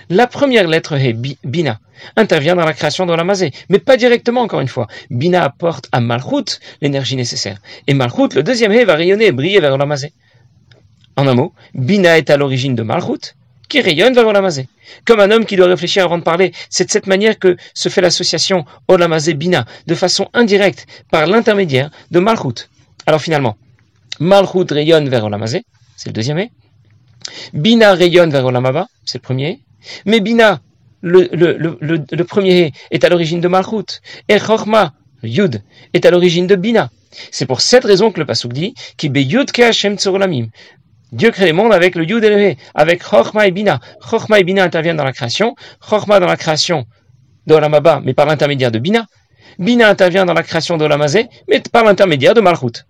La 0.09 0.27
première 0.27 0.67
lettre 0.67 0.93
est 0.93 1.13
Bina, 1.13 1.79
intervient 2.15 2.55
dans 2.55 2.65
la 2.65 2.73
création 2.73 3.05
de 3.05 3.11
l'Olamazé, 3.11 3.51
mais 3.69 3.79
pas 3.79 3.97
directement 3.97 4.41
encore 4.41 4.61
une 4.61 4.67
fois. 4.67 4.87
Bina 5.09 5.43
apporte 5.43 5.89
à 5.91 5.99
Malchut 5.99 6.59
l'énergie 6.81 7.15
nécessaire. 7.15 7.59
Et 7.87 7.93
Malchut, 7.93 8.35
le 8.35 8.43
deuxième 8.43 8.71
He, 8.71 8.85
va 8.85 8.95
rayonner 8.95 9.27
et 9.27 9.31
briller 9.31 9.59
vers 9.59 9.71
l'Olamazé. 9.71 10.13
En 11.15 11.27
un 11.27 11.33
mot, 11.33 11.53
Bina 11.73 12.17
est 12.17 12.29
à 12.29 12.37
l'origine 12.37 12.75
de 12.75 12.83
Malchut, 12.83 13.35
qui 13.73 13.81
rayonne 13.81 14.13
vers 14.13 14.27
Olamazé. 14.27 14.67
Comme 15.03 15.19
un 15.19 15.31
homme 15.31 15.45
qui 15.47 15.55
doit 15.55 15.65
réfléchir 15.65 16.05
avant 16.05 16.19
de 16.19 16.23
parler. 16.23 16.53
C'est 16.69 16.85
de 16.85 16.91
cette 16.91 17.07
manière 17.07 17.39
que 17.39 17.57
se 17.73 17.89
fait 17.89 18.01
l'association 18.01 18.65
Olamazé 18.87 19.33
Bina, 19.33 19.65
de 19.87 19.95
façon 19.95 20.29
indirecte, 20.33 20.85
par 21.09 21.25
l'intermédiaire 21.25 21.89
de 22.11 22.19
Malchut. 22.19 22.69
Alors 23.07 23.19
finalement, 23.19 23.57
Malchut 24.19 24.71
rayonne 24.71 25.09
vers 25.09 25.25
Olamazé, 25.25 25.65
c'est 25.97 26.09
le 26.09 26.13
deuxième 26.13 26.47
Bina 27.53 27.95
rayonne 27.95 28.29
vers 28.29 28.45
Olamaba, 28.45 28.89
c'est 29.05 29.17
le 29.17 29.23
premier. 29.23 29.61
Mais 30.05 30.19
Bina, 30.19 30.61
le, 31.01 32.23
premier 32.23 32.73
est 32.91 33.03
à 33.03 33.09
l'origine 33.09 33.41
de 33.41 33.47
Malchut. 33.47 34.01
Et 34.29 34.37
Chochma, 34.37 34.93
Yud, 35.23 35.63
est 35.93 36.05
à 36.05 36.11
l'origine 36.11 36.45
de 36.45 36.55
Bina. 36.55 36.91
C'est 37.31 37.47
pour 37.47 37.61
cette 37.61 37.85
raison 37.85 38.11
que 38.11 38.19
le 38.19 38.27
Pasuk 38.27 38.53
dit 38.53 38.75
Dieu 41.13 41.29
crée 41.29 41.45
les 41.45 41.53
mondes 41.53 41.71
avec 41.71 41.93
le 41.93 42.05
Yud 42.05 42.23
le 42.23 42.55
avec 42.73 43.03
Chochma 43.03 43.45
et 43.45 43.51
Bina. 43.51 43.79
Chochma 44.01 44.39
et 44.39 44.43
Bina 44.43 44.63
interviennent 44.63 44.97
dans 44.97 45.03
la 45.03 45.13
création. 45.13 45.55
Chochma 45.79 46.19
dans 46.19 46.25
la 46.25 46.37
création 46.37 46.87
d'Olamaba, 47.45 48.01
mais 48.03 48.15
par 48.15 48.25
l'intermédiaire 48.25 48.71
de 48.71 48.79
Bina. 48.79 49.05
Bina 49.59 49.87
intervient 49.87 50.25
dans 50.25 50.33
la 50.33 50.41
création 50.41 50.75
d'Olamazé, 50.75 51.29
mais 51.47 51.61
par 51.71 51.83
l'intermédiaire 51.83 52.33
de 52.33 52.41
Malchut. 52.41 52.87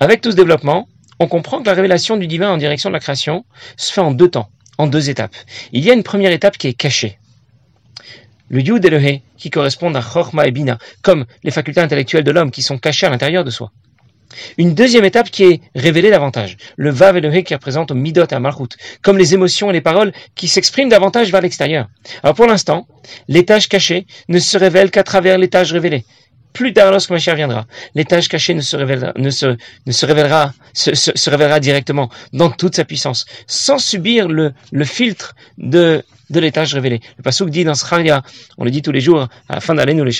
Avec 0.00 0.22
tout 0.22 0.30
ce 0.30 0.36
développement, 0.36 0.88
on 1.20 1.28
comprend 1.28 1.60
que 1.60 1.66
la 1.66 1.74
révélation 1.74 2.16
du 2.16 2.26
divin 2.26 2.50
en 2.50 2.56
direction 2.56 2.88
de 2.88 2.94
la 2.94 3.00
création 3.00 3.44
se 3.76 3.92
fait 3.92 4.00
en 4.00 4.12
deux 4.12 4.30
temps, 4.30 4.48
en 4.78 4.86
deux 4.86 5.10
étapes. 5.10 5.36
Il 5.72 5.84
y 5.84 5.90
a 5.90 5.94
une 5.94 6.02
première 6.02 6.32
étape 6.32 6.56
qui 6.56 6.68
est 6.68 6.74
cachée. 6.74 7.18
Le 8.48 8.62
Yud 8.62 8.86
le 8.86 9.18
qui 9.36 9.50
correspondent 9.50 9.96
à 9.96 10.02
Chorma 10.02 10.46
et 10.46 10.52
Bina, 10.52 10.78
comme 11.02 11.26
les 11.42 11.50
facultés 11.50 11.82
intellectuelles 11.82 12.24
de 12.24 12.30
l'homme 12.30 12.50
qui 12.50 12.62
sont 12.62 12.78
cachées 12.78 13.04
à 13.04 13.10
l'intérieur 13.10 13.44
de 13.44 13.50
soi. 13.50 13.72
Une 14.58 14.74
deuxième 14.74 15.04
étape 15.04 15.30
qui 15.30 15.44
est 15.44 15.60
révélée 15.74 16.10
davantage, 16.10 16.56
le 16.76 16.90
Vav 16.90 17.16
et 17.16 17.20
le 17.20 17.34
He 17.34 17.44
qui 17.44 17.54
représentent 17.54 17.92
Midot 17.92 18.26
et 18.30 18.38
Malchut, 18.38 18.76
comme 19.02 19.18
les 19.18 19.34
émotions 19.34 19.70
et 19.70 19.72
les 19.72 19.80
paroles 19.80 20.12
qui 20.34 20.48
s'expriment 20.48 20.88
davantage 20.88 21.30
vers 21.30 21.40
l'extérieur. 21.40 21.88
Alors 22.22 22.34
pour 22.34 22.46
l'instant, 22.46 22.86
l'étage 23.28 23.68
caché 23.68 24.06
ne 24.28 24.38
se 24.38 24.58
révèle 24.58 24.90
qu'à 24.90 25.02
travers 25.02 25.38
l'étage 25.38 25.72
révélé 25.72 26.04
plus 26.56 26.72
tard 26.72 26.90
lorsque 26.90 27.10
Mashiach 27.10 27.36
viendra, 27.36 27.66
l'étage 27.94 28.28
caché 28.28 28.54
ne 28.54 28.62
se 28.62 28.76
révélera, 28.76 29.12
ne 29.16 29.28
se, 29.28 29.58
ne 29.84 29.92
se 29.92 30.06
révélera, 30.06 31.60
directement 31.60 32.08
dans 32.32 32.50
toute 32.50 32.76
sa 32.76 32.86
puissance, 32.86 33.26
sans 33.46 33.78
subir 33.78 34.26
le, 34.26 34.54
filtre 34.84 35.34
de, 35.58 36.02
l'étage 36.30 36.72
révélé. 36.72 37.00
Le 37.18 37.22
Pasuk 37.22 37.50
dit 37.50 37.64
dans 37.64 37.74
Scharia, 37.74 38.22
on 38.56 38.64
le 38.64 38.70
dit 38.70 38.80
tous 38.80 38.90
les 38.90 39.02
jours, 39.02 39.28
à 39.50 39.54
la 39.54 39.60
fin 39.60 39.74
d'année, 39.74 39.92
nous 39.92 40.04
les 40.04 40.16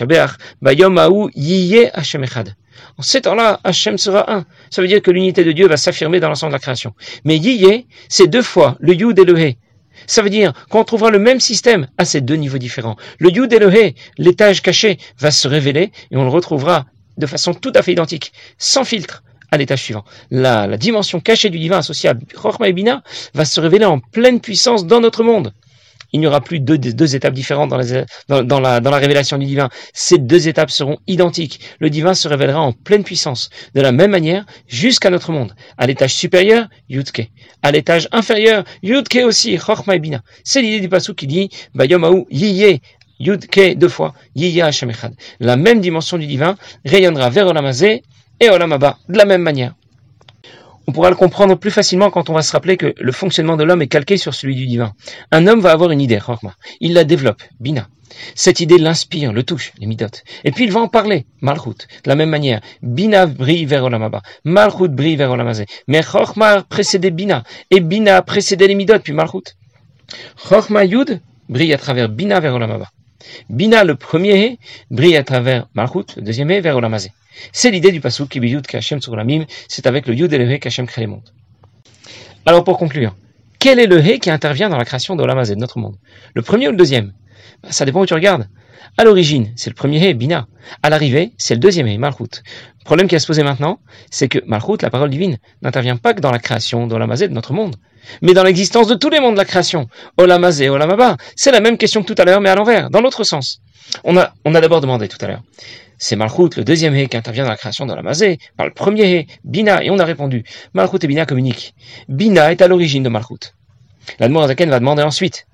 Bayom 0.60 0.98
Aou 0.98 1.30
Yiye 1.34 1.88
Hashem 1.94 2.22
Echad. 2.25 2.54
En 2.99 3.02
ces 3.02 3.21
temps-là, 3.23 3.61
Hashem 3.64 3.99
sera 3.99 4.33
un. 4.33 4.45
Ça 4.71 4.83
veut 4.83 4.88
dire 4.88 5.02
que 5.02 5.11
l'unité 5.11 5.45
de 5.45 5.52
Dieu 5.52 5.66
va 5.68 5.76
s'affirmer 5.76 6.21
dans 6.21 6.28
l'ensemble 6.28 6.52
de 6.52 6.56
la 6.56 6.61
création. 6.61 6.95
Mais 7.25 7.37
Yiye, 7.37 7.87
c'est 8.09 8.26
deux 8.26 8.42
fois 8.42 8.76
le 8.80 8.95
Yud 8.95 9.18
et 9.18 9.25
le 9.25 9.38
He. 9.38 9.56
Ça 10.06 10.23
veut 10.23 10.30
dire 10.30 10.52
qu'on 10.68 10.85
trouvera 10.85 11.11
le 11.11 11.18
même 11.18 11.40
système 11.40 11.88
à 11.99 12.04
ces 12.04 12.21
deux 12.21 12.37
niveaux 12.37 12.59
différents. 12.59 12.97
Le 13.18 13.30
Yud 13.30 13.52
et 13.52 13.59
le 13.59 13.75
He, 13.75 13.95
l'étage 14.18 14.62
caché, 14.62 14.99
va 15.18 15.30
se 15.30 15.49
révéler 15.49 15.90
et 16.11 16.16
on 16.16 16.23
le 16.23 16.30
retrouvera 16.30 16.87
de 17.16 17.26
façon 17.26 17.54
tout 17.54 17.73
à 17.75 17.83
fait 17.83 17.92
identique, 17.92 18.33
sans 18.59 18.85
filtre, 18.85 19.23
à 19.50 19.56
l'étage 19.56 19.83
suivant. 19.83 20.04
La, 20.30 20.66
la, 20.66 20.76
dimension 20.76 21.21
cachée 21.21 21.50
du 21.50 21.59
divin 21.59 21.78
associable, 21.78 22.26
Rochma 22.35 22.68
et 22.68 22.73
Bina, 22.73 23.02
va 23.33 23.45
se 23.45 23.61
révéler 23.61 23.85
en 23.85 24.00
pleine 24.00 24.40
puissance 24.40 24.87
dans 24.87 25.00
notre 25.00 25.23
monde 25.23 25.52
il 26.16 26.20
n'y 26.20 26.26
aura 26.26 26.40
plus 26.40 26.61
deux, 26.61 27.14
étapes 27.14 27.35
différentes 27.35 27.68
dans, 27.68 28.61
la, 28.61 28.99
révélation 28.99 29.37
du 29.37 29.44
divin. 29.44 29.68
Ces 29.92 30.16
deux 30.16 30.49
étapes 30.49 30.70
seront 30.70 30.96
identiques. 31.06 31.61
Le 31.78 31.90
divin 31.90 32.14
se 32.14 32.26
révélera 32.26 32.58
en 32.58 32.73
pleine 32.73 33.04
puissance, 33.04 33.50
de 33.75 33.82
la 33.82 33.92
même 33.92 34.12
manière, 34.12 34.46
jusqu'à 34.66 35.11
notre 35.11 35.30
monde. 35.30 35.54
À 35.76 35.87
l'étage 35.87 36.14
supérieur, 36.14 36.68
Yudke. 36.88 37.28
À 37.62 37.70
l'étage 37.70 38.08
inférieur, 38.12 38.64
Yudke 38.82 39.20
aussi, 39.26 39.58
Chochma. 39.58 39.94
C'est 40.42 40.62
l'idée 40.62 40.80
du 40.80 40.88
passou 40.88 41.12
qui 41.12 41.26
dit, 41.26 41.50
Bayomaou, 41.75 42.26
Yiye, 42.30 42.80
Yudke 43.20 43.76
deux 43.76 43.90
fois, 43.90 44.14
Yiye 44.35 44.62
Hashem 44.62 44.90
La 45.38 45.56
même 45.56 45.80
dimension 45.82 46.16
du 46.16 46.26
divin 46.26 46.56
rayonnera 46.87 47.28
vers 47.28 47.46
Olamazé 47.46 48.02
et 48.40 48.49
Olamaba, 48.49 48.96
de 49.11 49.18
la 49.18 49.26
même 49.26 49.42
manière. 49.42 49.75
On 50.88 50.93
pourra 50.93 51.11
le 51.11 51.16
comprendre 51.16 51.57
plus 51.57 51.71
facilement 51.71 52.11
quand 52.11 52.31
on 52.31 52.33
va 52.33 52.43
se 52.43 52.52
rappeler 52.52 52.76
que 52.76 52.95
le 52.97 53.12
fonctionnement 53.12 53.57
de 53.57 53.64
l'homme 53.64 53.83
est 53.83 53.88
calqué 53.88 54.16
sur 54.16 54.35
celui 54.35 54.55
du 54.55 54.66
divin. 54.66 54.93
Un 55.33 55.47
homme 55.47 55.61
va 55.61 55.73
avoir 55.73 55.90
une 55.90 56.00
idée, 56.00 56.21
il 56.81 56.95
la 56.95 57.05
développe, 57.05 57.43
bina. 57.59 57.88
Cette 58.35 58.61
idée 58.61 58.78
l'inspire, 58.78 59.33
le 59.33 59.43
touche, 59.43 59.73
les 59.78 59.87
midotes. 59.87 60.23
Et 60.45 60.52
puis 60.52 60.64
il 60.64 60.73
va 60.73 60.81
en 60.81 60.88
parler, 60.88 61.26
malchut. 61.40 61.87
De 62.05 62.09
la 62.09 62.14
même 62.14 62.31
manière, 62.31 62.61
bina 62.83 63.26
brille 63.26 63.64
vers 63.64 63.85
Olamaba, 63.85 64.23
malchut 64.45 64.88
brille 64.88 65.16
vers 65.16 65.33
Olamazé. 65.33 65.66
Mais 65.88 66.02
Chochma 66.02 66.62
précédé 66.62 67.11
bina, 67.11 67.43
et 67.71 67.81
bina 67.81 68.23
précédé 68.23 68.69
les 68.69 68.75
midot, 68.75 69.00
puis 69.00 69.12
malchut. 69.12 69.57
Chochma 70.37 70.85
yud 70.85 71.21
brille 71.49 71.75
à 71.75 71.78
travers 71.78 72.09
bina 72.09 72.38
vers 72.40 72.55
Olamaba. 72.55 72.90
Bina, 73.50 73.85
le 73.85 73.95
premier, 73.95 74.59
brille 74.90 75.16
à 75.16 75.23
travers 75.23 75.68
malchut, 75.75 76.16
le 76.16 76.23
deuxième 76.23 76.49
vers 76.61 76.76
Olamazé. 76.76 77.12
C'est 77.52 77.71
l'idée 77.71 77.92
du 77.92 78.00
pasuk 78.00 78.28
qui 78.28 78.38
Yud 78.38 78.66
Kachem 78.66 79.00
mime, 79.25 79.47
c'est 79.68 79.87
avec 79.87 80.06
le 80.06 80.14
Yud 80.14 80.33
et 80.33 80.38
le 80.38 80.50
He 80.50 80.59
qu'Hachem 80.59 80.87
crée 80.87 81.02
les 81.02 81.06
mondes. 81.06 81.28
Alors 82.45 82.64
pour 82.64 82.78
conclure, 82.78 83.16
quel 83.59 83.78
est 83.78 83.87
le 83.87 83.99
He 83.99 84.18
qui 84.18 84.30
intervient 84.30 84.68
dans 84.68 84.76
la 84.76 84.85
création 84.85 85.16
de 85.16 85.25
l'Amazé, 85.25 85.54
de 85.54 85.61
notre 85.61 85.78
monde? 85.78 85.97
Le 86.35 86.42
premier 86.42 86.68
ou 86.68 86.71
le 86.71 86.76
deuxième? 86.76 87.12
Ça 87.70 87.84
dépend 87.84 88.00
où 88.00 88.06
tu 88.06 88.14
regardes. 88.14 88.48
À 88.98 89.04
l'origine, 89.04 89.52
c'est 89.56 89.68
le 89.68 89.75
premier 89.75 89.98
He, 89.98 90.14
Bina. 90.14 90.46
À 90.82 90.90
l'arrivée, 90.90 91.32
c'est 91.36 91.54
le 91.54 91.60
deuxième 91.60 91.86
He, 91.86 91.98
Malchut. 91.98 92.42
Le 92.80 92.84
problème 92.84 93.08
qui 93.08 93.16
a 93.16 93.18
se 93.18 93.26
poser 93.26 93.42
maintenant, 93.42 93.80
c'est 94.10 94.28
que 94.28 94.38
Malchut, 94.46 94.78
la 94.80 94.90
parole 94.90 95.10
divine, 95.10 95.38
n'intervient 95.60 95.96
pas 95.96 96.14
que 96.14 96.20
dans 96.20 96.30
la 96.30 96.38
création 96.38 96.86
d'Olamazé, 96.86 97.28
de 97.28 97.34
notre 97.34 97.52
monde, 97.52 97.76
mais 98.22 98.32
dans 98.32 98.44
l'existence 98.44 98.86
de 98.86 98.94
tous 98.94 99.10
les 99.10 99.20
mondes 99.20 99.34
de 99.34 99.38
la 99.38 99.44
création. 99.44 99.88
Olamazé, 100.16 100.68
Olamaba, 100.68 101.16
c'est 101.34 101.50
la 101.50 101.60
même 101.60 101.76
question 101.76 102.02
que 102.02 102.12
tout 102.12 102.20
à 102.20 102.25
l'heure, 102.25 102.40
mais 102.40 102.48
à 102.48 102.54
l'envers, 102.54 102.88
dans 102.90 103.00
l'autre 103.00 103.25
sens. 103.25 103.60
On 104.04 104.16
a, 104.16 104.32
d'abord 104.44 104.80
demandé 104.80 105.08
tout 105.08 105.18
à 105.20 105.26
l'heure, 105.28 105.42
c'est 105.98 106.16
Malchut, 106.16 106.56
le 106.56 106.64
deuxième 106.64 106.94
He, 106.94 107.08
qui 107.08 107.16
intervient 107.16 107.44
dans 107.44 107.50
la 107.50 107.56
création 107.56 107.86
de 107.86 107.94
la 107.94 108.02
par 108.56 108.66
le 108.66 108.72
premier 108.72 109.20
He, 109.20 109.26
Bina, 109.44 109.82
et 109.82 109.90
on 109.90 109.98
a 109.98 110.04
répondu, 110.04 110.44
Malchut 110.75 110.98
et 111.02 111.06
Bina 111.06 111.26
communiquent. 111.26 111.75
Bina 112.08 112.50
est 112.50 112.62
à 112.62 112.68
l'origine 112.68 113.02
de 113.02 113.08
Malchut. 113.08 113.52
L'Admorazaken 114.20 114.70
va 114.70 114.78
demander 114.78 115.02
ensuite. 115.02 115.46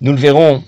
Nous 0.00 0.12
le 0.12 0.18
verrons, 0.18 0.64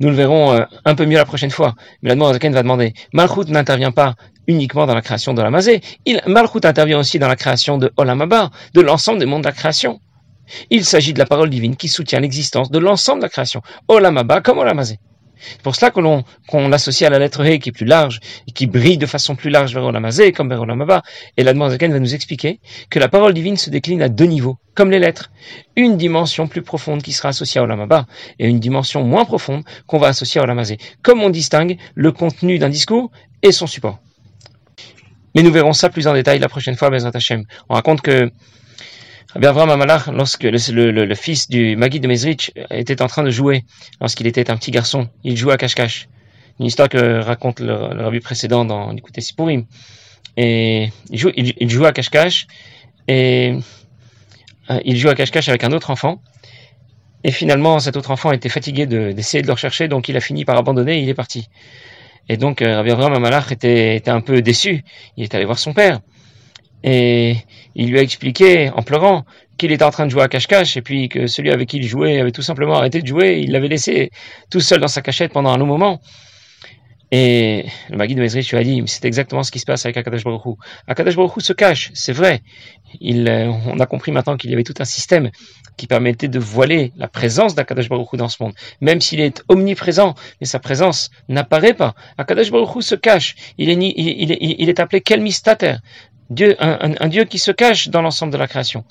nous 0.00 0.08
le 0.08 0.14
verrons 0.14 0.52
euh, 0.52 0.64
un 0.84 0.94
peu 0.94 1.06
mieux 1.06 1.16
la 1.16 1.24
prochaine 1.24 1.50
fois. 1.50 1.74
Mais 2.02 2.08
l'Admorazaken 2.08 2.52
va 2.52 2.62
demander, 2.62 2.94
Malchut 3.12 3.48
n'intervient 3.48 3.92
pas 3.92 4.14
uniquement 4.46 4.86
dans 4.86 4.94
la 4.94 5.02
création 5.02 5.34
de 5.34 5.42
la 5.42 5.50
Mazé, 5.50 5.80
Malchut 6.26 6.64
intervient 6.64 6.98
aussi 6.98 7.18
dans 7.18 7.28
la 7.28 7.36
création 7.36 7.78
de 7.78 7.92
Olamaba, 7.96 8.50
de 8.74 8.80
l'ensemble 8.80 9.18
des 9.20 9.26
mondes 9.26 9.42
de 9.42 9.48
la 9.48 9.52
création. 9.52 10.00
Il 10.70 10.84
s'agit 10.84 11.12
de 11.12 11.18
la 11.18 11.26
parole 11.26 11.50
divine 11.50 11.76
qui 11.76 11.88
soutient 11.88 12.18
l'existence 12.18 12.70
de 12.70 12.78
l'ensemble 12.78 13.20
de 13.20 13.26
la 13.26 13.28
création, 13.28 13.62
Olamaba 13.86 14.40
comme 14.40 14.58
Olamazé. 14.58 14.98
C'est 15.40 15.62
pour 15.62 15.74
cela 15.74 15.90
qu'on 15.90 16.68
l'associe 16.68 17.06
à 17.06 17.10
la 17.10 17.18
lettre 17.18 17.44
He 17.44 17.58
qui 17.58 17.70
est 17.70 17.72
plus 17.72 17.86
large 17.86 18.20
et 18.46 18.52
qui 18.52 18.66
brille 18.66 18.98
de 18.98 19.06
façon 19.06 19.36
plus 19.36 19.50
large 19.50 19.74
vers 19.74 19.84
Olamazé 19.84 20.32
comme 20.32 20.48
vers 20.48 20.60
Olamaba. 20.62 21.02
Et 21.36 21.44
la 21.44 21.52
va 21.52 21.78
nous 21.78 22.14
expliquer 22.14 22.60
que 22.90 22.98
la 22.98 23.08
parole 23.08 23.34
divine 23.34 23.56
se 23.56 23.70
décline 23.70 24.02
à 24.02 24.08
deux 24.08 24.24
niveaux, 24.24 24.58
comme 24.74 24.90
les 24.90 24.98
lettres. 24.98 25.30
Une 25.76 25.96
dimension 25.96 26.48
plus 26.48 26.62
profonde 26.62 27.02
qui 27.02 27.12
sera 27.12 27.30
associée 27.30 27.60
à 27.60 27.64
Olamaba 27.64 28.06
et 28.38 28.46
une 28.46 28.60
dimension 28.60 29.02
moins 29.02 29.24
profonde 29.24 29.62
qu'on 29.86 29.98
va 29.98 30.08
associer 30.08 30.40
à 30.40 30.44
Olamazé. 30.44 30.78
Comme 31.02 31.22
on 31.22 31.30
distingue 31.30 31.76
le 31.94 32.12
contenu 32.12 32.58
d'un 32.58 32.68
discours 32.68 33.10
et 33.42 33.52
son 33.52 33.66
support. 33.66 33.98
Mais 35.34 35.42
nous 35.42 35.52
verrons 35.52 35.72
ça 35.72 35.90
plus 35.90 36.06
en 36.08 36.14
détail 36.14 36.38
la 36.38 36.48
prochaine 36.48 36.76
fois, 36.76 36.90
Bezrat 36.90 37.12
Hashem. 37.14 37.44
On 37.68 37.74
raconte 37.74 38.00
que 38.00 38.30
Rabbi 39.34 39.46
Avraham 39.46 39.70
Amalach, 39.70 40.08
lorsque 40.08 40.42
le, 40.42 41.14
fils 41.14 41.48
du 41.48 41.76
Magui 41.76 42.00
de 42.00 42.08
Mezrich 42.08 42.52
était 42.70 43.00
en 43.00 43.06
train 43.06 43.22
de 43.22 43.30
jouer, 43.30 43.64
lorsqu'il 44.00 44.26
était 44.26 44.50
un 44.50 44.56
petit 44.56 44.72
garçon, 44.72 45.08
il 45.22 45.36
jouait 45.36 45.52
à 45.52 45.56
cache-cache. 45.56 46.08
Une 46.58 46.66
histoire 46.66 46.88
que 46.88 47.20
raconte 47.20 47.60
le, 47.60 47.72
rabbi 47.72 48.18
précédent 48.18 48.64
dans 48.64 48.90
l'écouté 48.90 49.20
Sipurim. 49.20 49.66
Et 50.36 50.90
il, 51.10 51.18
joue, 51.18 51.30
il, 51.36 51.70
jouait 51.70 51.88
à 51.88 51.92
cache-cache 51.92 52.48
et 53.06 53.56
euh, 54.70 54.80
il 54.84 54.96
jouait 54.96 55.12
à 55.12 55.14
cache-cache 55.14 55.48
avec 55.48 55.62
un 55.62 55.72
autre 55.72 55.90
enfant. 55.90 56.20
Et 57.22 57.30
finalement, 57.30 57.78
cet 57.78 57.96
autre 57.96 58.10
enfant 58.10 58.32
était 58.32 58.48
fatigué 58.48 58.86
d'essayer 58.86 59.42
de, 59.42 59.46
le 59.46 59.52
rechercher, 59.52 59.86
donc 59.86 60.08
il 60.08 60.16
a 60.16 60.20
fini 60.20 60.44
par 60.44 60.56
abandonner 60.56 60.98
et 60.98 61.02
il 61.02 61.08
est 61.08 61.14
parti. 61.14 61.48
Et 62.28 62.36
donc, 62.36 62.62
euh, 62.62 62.76
Rabbi 62.76 62.90
Avraham 62.90 63.12
Amalach 63.12 63.52
était, 63.52 63.96
était 63.96 64.10
un 64.10 64.22
peu 64.22 64.42
déçu. 64.42 64.82
Il 65.16 65.22
est 65.22 65.34
allé 65.34 65.44
voir 65.44 65.58
son 65.58 65.72
père. 65.72 66.00
Et 66.82 67.36
il 67.74 67.90
lui 67.90 67.98
a 67.98 68.02
expliqué, 68.02 68.70
en 68.70 68.82
pleurant, 68.82 69.24
qu'il 69.58 69.72
était 69.72 69.84
en 69.84 69.90
train 69.90 70.06
de 70.06 70.10
jouer 70.10 70.22
à 70.22 70.28
cache-cache 70.28 70.76
et 70.76 70.82
puis 70.82 71.08
que 71.08 71.26
celui 71.26 71.50
avec 71.50 71.68
qui 71.68 71.76
il 71.76 71.86
jouait 71.86 72.18
avait 72.18 72.32
tout 72.32 72.42
simplement 72.42 72.76
arrêté 72.76 73.02
de 73.02 73.06
jouer. 73.06 73.40
Il 73.42 73.52
l'avait 73.52 73.68
laissé 73.68 74.10
tout 74.50 74.60
seul 74.60 74.80
dans 74.80 74.88
sa 74.88 75.02
cachette 75.02 75.32
pendant 75.32 75.50
un 75.50 75.58
long 75.58 75.66
moment. 75.66 76.00
Et 77.12 77.66
le 77.88 77.96
Magui 77.96 78.14
de 78.14 78.20
Mezrich 78.20 78.52
lui 78.52 78.58
a 78.58 78.62
dit, 78.62 78.82
c'est 78.86 79.04
exactement 79.04 79.42
ce 79.42 79.50
qui 79.50 79.58
se 79.58 79.66
passe 79.66 79.84
avec 79.84 79.96
Akadash 79.96 80.22
Baruch 80.22 80.46
Hu. 80.46 80.50
Akadash 80.86 81.16
Baruch 81.16 81.42
se 81.42 81.52
cache, 81.52 81.90
c'est 81.92 82.12
vrai. 82.12 82.40
Euh, 83.02 83.52
on 83.66 83.80
a 83.80 83.86
compris 83.86 84.12
maintenant 84.12 84.36
qu'il 84.36 84.50
y 84.50 84.52
avait 84.52 84.62
tout 84.62 84.74
un 84.78 84.84
système 84.84 85.30
qui 85.76 85.88
permettait 85.88 86.28
de 86.28 86.38
voiler 86.38 86.92
la 86.96 87.08
présence 87.08 87.56
d'Akadash 87.56 87.88
Baruch 87.88 88.14
dans 88.14 88.28
ce 88.28 88.40
monde. 88.40 88.52
Même 88.80 89.00
s'il 89.00 89.20
est 89.20 89.42
omniprésent, 89.48 90.14
mais 90.40 90.46
sa 90.46 90.60
présence 90.60 91.10
n'apparaît 91.28 91.74
pas. 91.74 91.94
Akadash 92.16 92.52
Baruch 92.52 92.80
se 92.82 92.94
cache. 92.94 93.34
Il 93.58 93.70
est, 93.70 93.74
il, 93.74 93.92
il, 93.96 94.56
il 94.58 94.68
est 94.68 94.78
appelé 94.78 95.00
Kelmistater. 95.00 95.76
Dieu, 96.30 96.56
un, 96.60 97.08
Dieu 97.08 97.24
qui 97.24 97.38
se 97.38 97.50
cache 97.50 97.88
dans 97.88 98.02
l'ensemble 98.02 98.32
de 98.32 98.38
la 98.38 98.46
création. 98.46 98.84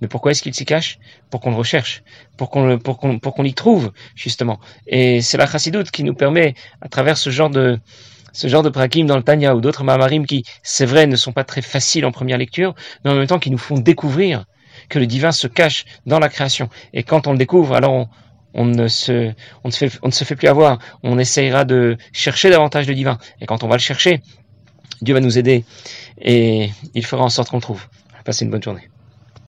Mais 0.00 0.08
pourquoi 0.08 0.32
est-ce 0.32 0.42
qu'il 0.42 0.54
s'y 0.54 0.64
cache? 0.64 0.98
Pour 1.30 1.40
qu'on 1.40 1.50
le 1.50 1.56
recherche, 1.56 2.02
pour 2.36 2.50
qu'on 2.50 2.78
pour 2.78 2.98
qu'on 2.98 3.18
pour 3.18 3.34
qu'on 3.34 3.42
l'y 3.42 3.54
trouve 3.54 3.92
justement. 4.14 4.58
Et 4.86 5.20
c'est 5.20 5.36
la 5.36 5.46
chassidoute 5.46 5.90
qui 5.90 6.04
nous 6.04 6.14
permet, 6.14 6.54
à 6.80 6.88
travers 6.88 7.18
ce 7.18 7.30
genre 7.30 7.50
de 7.50 7.78
ce 8.32 8.48
genre 8.48 8.62
de 8.62 8.70
prakim 8.70 9.06
dans 9.06 9.16
le 9.16 9.22
Tanya 9.22 9.54
ou 9.54 9.60
d'autres 9.60 9.84
mamarim 9.84 10.24
qui, 10.26 10.44
c'est 10.62 10.86
vrai, 10.86 11.06
ne 11.06 11.16
sont 11.16 11.32
pas 11.32 11.44
très 11.44 11.62
faciles 11.62 12.06
en 12.06 12.12
première 12.12 12.38
lecture, 12.38 12.74
mais 13.04 13.10
en 13.10 13.14
même 13.14 13.26
temps 13.26 13.40
qui 13.40 13.50
nous 13.50 13.58
font 13.58 13.76
découvrir 13.76 14.44
que 14.88 14.98
le 14.98 15.06
divin 15.06 15.32
se 15.32 15.46
cache 15.46 15.84
dans 16.06 16.18
la 16.18 16.28
création. 16.28 16.68
Et 16.92 17.02
quand 17.02 17.26
on 17.26 17.32
le 17.32 17.38
découvre, 17.38 17.74
alors 17.74 17.92
on, 17.92 18.08
on 18.54 18.64
ne 18.64 18.88
se, 18.88 19.32
on 19.64 19.68
ne 19.68 19.72
se 19.72 19.88
fait, 19.88 19.98
on 20.02 20.08
ne 20.08 20.12
se 20.12 20.24
fait 20.24 20.36
plus 20.36 20.48
avoir. 20.48 20.78
On 21.02 21.18
essayera 21.18 21.64
de 21.64 21.96
chercher 22.12 22.50
davantage 22.50 22.86
le 22.86 22.94
divin. 22.94 23.18
Et 23.40 23.46
quand 23.46 23.62
on 23.62 23.68
va 23.68 23.76
le 23.76 23.80
chercher, 23.80 24.22
Dieu 25.02 25.14
va 25.14 25.20
nous 25.20 25.38
aider 25.38 25.64
et 26.20 26.70
il 26.94 27.04
fera 27.04 27.22
en 27.22 27.30
sorte 27.30 27.50
qu'on 27.50 27.56
le 27.56 27.62
trouve. 27.62 27.86
Passez 28.24 28.44
une 28.44 28.50
bonne 28.50 28.62
journée. 28.62 28.89